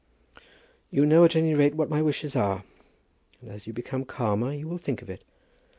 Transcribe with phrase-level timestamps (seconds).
[0.89, 2.63] "You know at any rate what my wishes are,
[3.39, 5.23] and as you become calmer you will think of it.